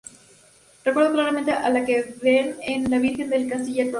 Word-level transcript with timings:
Recuerdan 0.83 1.13
claramente 1.13 1.51
a 1.51 1.69
las 1.69 1.85
que 1.85 2.01
se 2.01 2.13
ven 2.23 2.55
en 2.63 2.89
"La 2.89 2.97
Virgen 2.97 3.29
del 3.29 3.47
Canciller 3.47 3.83
Rolin". 3.85 3.89